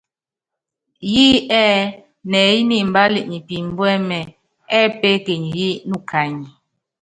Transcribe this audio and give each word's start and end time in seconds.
Yí 1.13 1.25
ɛ́ɛ 1.61 1.77
nɛɛyɛ́ 2.29 2.65
ni 2.69 2.75
imbal 2.83 3.13
nyɛ 3.29 3.39
pimbuɛ́mɛ, 3.47 4.19
ɛ́ɛ 4.77 4.87
peekenyi 4.99 5.49
yí 5.59 5.69
nukany. 5.89 6.45